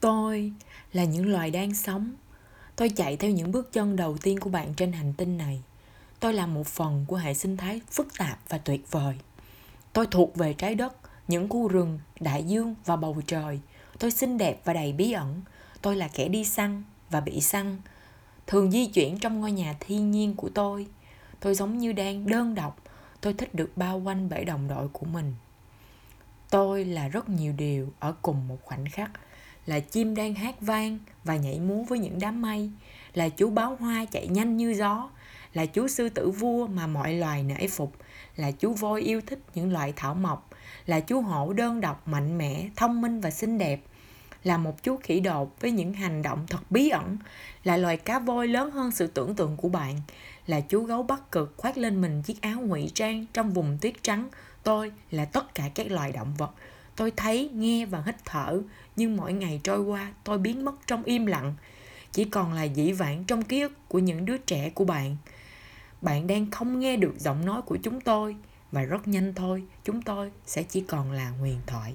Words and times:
Tôi 0.00 0.52
là 0.92 1.04
những 1.04 1.32
loài 1.32 1.50
đang 1.50 1.74
sống. 1.74 2.12
Tôi 2.76 2.88
chạy 2.88 3.16
theo 3.16 3.30
những 3.30 3.52
bước 3.52 3.72
chân 3.72 3.96
đầu 3.96 4.18
tiên 4.18 4.40
của 4.40 4.50
bạn 4.50 4.74
trên 4.74 4.92
hành 4.92 5.12
tinh 5.12 5.38
này. 5.38 5.62
Tôi 6.20 6.34
là 6.34 6.46
một 6.46 6.66
phần 6.66 7.04
của 7.08 7.16
hệ 7.16 7.34
sinh 7.34 7.56
thái 7.56 7.80
phức 7.90 8.18
tạp 8.18 8.38
và 8.48 8.58
tuyệt 8.58 8.90
vời. 8.90 9.14
Tôi 9.92 10.06
thuộc 10.06 10.36
về 10.36 10.52
trái 10.52 10.74
đất, 10.74 10.96
những 11.28 11.48
khu 11.48 11.68
rừng, 11.68 11.98
đại 12.20 12.44
dương 12.44 12.74
và 12.84 12.96
bầu 12.96 13.22
trời. 13.26 13.60
Tôi 13.98 14.10
xinh 14.10 14.38
đẹp 14.38 14.60
và 14.64 14.72
đầy 14.72 14.92
bí 14.92 15.12
ẩn. 15.12 15.42
Tôi 15.82 15.96
là 15.96 16.08
kẻ 16.08 16.28
đi 16.28 16.44
săn 16.44 16.82
và 17.10 17.20
bị 17.20 17.40
săn. 17.40 17.76
Thường 18.46 18.70
di 18.70 18.86
chuyển 18.86 19.18
trong 19.18 19.40
ngôi 19.40 19.52
nhà 19.52 19.76
thiên 19.80 20.10
nhiên 20.10 20.34
của 20.36 20.48
tôi. 20.48 20.86
Tôi 21.40 21.54
giống 21.54 21.78
như 21.78 21.92
đang 21.92 22.26
đơn 22.26 22.54
độc. 22.54 22.82
Tôi 23.20 23.34
thích 23.34 23.54
được 23.54 23.76
bao 23.76 23.98
quanh 24.04 24.28
bởi 24.28 24.44
đồng 24.44 24.68
đội 24.68 24.88
của 24.88 25.06
mình. 25.06 25.34
Tôi 26.50 26.84
là 26.84 27.08
rất 27.08 27.28
nhiều 27.28 27.52
điều 27.52 27.92
ở 27.98 28.14
cùng 28.22 28.48
một 28.48 28.58
khoảnh 28.62 28.84
khắc 28.88 29.10
là 29.66 29.80
chim 29.80 30.14
đang 30.14 30.34
hát 30.34 30.60
vang 30.60 30.98
và 31.24 31.36
nhảy 31.36 31.60
múa 31.60 31.82
với 31.82 31.98
những 31.98 32.18
đám 32.20 32.42
mây, 32.42 32.70
là 33.14 33.28
chú 33.28 33.50
báo 33.50 33.76
hoa 33.80 34.04
chạy 34.04 34.26
nhanh 34.28 34.56
như 34.56 34.74
gió, 34.74 35.10
là 35.52 35.66
chú 35.66 35.88
sư 35.88 36.08
tử 36.08 36.30
vua 36.30 36.66
mà 36.66 36.86
mọi 36.86 37.12
loài 37.12 37.42
nể 37.42 37.68
phục, 37.68 37.92
là 38.36 38.50
chú 38.50 38.72
voi 38.72 39.02
yêu 39.02 39.20
thích 39.26 39.38
những 39.54 39.72
loại 39.72 39.92
thảo 39.96 40.14
mộc, 40.14 40.50
là 40.86 41.00
chú 41.00 41.20
hổ 41.20 41.52
đơn 41.52 41.80
độc 41.80 42.08
mạnh 42.08 42.38
mẽ, 42.38 42.68
thông 42.76 43.02
minh 43.02 43.20
và 43.20 43.30
xinh 43.30 43.58
đẹp, 43.58 43.80
là 44.44 44.56
một 44.56 44.82
chú 44.82 44.96
khỉ 44.96 45.20
đột 45.20 45.60
với 45.60 45.70
những 45.70 45.92
hành 45.92 46.22
động 46.22 46.46
thật 46.48 46.70
bí 46.70 46.88
ẩn, 46.88 47.18
là 47.64 47.76
loài 47.76 47.96
cá 47.96 48.18
voi 48.18 48.48
lớn 48.48 48.70
hơn 48.70 48.90
sự 48.90 49.06
tưởng 49.06 49.34
tượng 49.34 49.56
của 49.56 49.68
bạn, 49.68 50.00
là 50.46 50.60
chú 50.60 50.82
gấu 50.82 51.02
bắc 51.02 51.32
cực 51.32 51.54
khoác 51.56 51.78
lên 51.78 52.00
mình 52.00 52.22
chiếc 52.22 52.42
áo 52.42 52.60
ngụy 52.60 52.90
trang 52.94 53.26
trong 53.32 53.50
vùng 53.50 53.78
tuyết 53.80 53.94
trắng. 54.02 54.28
Tôi 54.62 54.92
là 55.10 55.24
tất 55.24 55.54
cả 55.54 55.64
các 55.74 55.90
loài 55.90 56.12
động 56.12 56.34
vật 56.38 56.50
tôi 57.00 57.12
thấy, 57.16 57.50
nghe 57.54 57.86
và 57.86 58.02
hít 58.06 58.16
thở, 58.24 58.62
nhưng 58.96 59.16
mỗi 59.16 59.32
ngày 59.32 59.60
trôi 59.64 59.80
qua, 59.80 60.12
tôi 60.24 60.38
biến 60.38 60.64
mất 60.64 60.86
trong 60.86 61.02
im 61.02 61.26
lặng. 61.26 61.54
Chỉ 62.12 62.24
còn 62.24 62.52
là 62.52 62.62
dĩ 62.62 62.92
vãng 62.92 63.24
trong 63.24 63.42
ký 63.42 63.60
ức 63.60 63.72
của 63.88 63.98
những 63.98 64.24
đứa 64.24 64.36
trẻ 64.36 64.70
của 64.70 64.84
bạn. 64.84 65.16
Bạn 66.02 66.26
đang 66.26 66.50
không 66.50 66.80
nghe 66.80 66.96
được 66.96 67.14
giọng 67.18 67.46
nói 67.46 67.62
của 67.62 67.78
chúng 67.82 68.00
tôi, 68.00 68.36
và 68.72 68.82
rất 68.82 69.08
nhanh 69.08 69.34
thôi, 69.34 69.64
chúng 69.84 70.02
tôi 70.02 70.30
sẽ 70.46 70.62
chỉ 70.62 70.80
còn 70.80 71.12
là 71.12 71.28
huyền 71.28 71.58
thoại. 71.66 71.94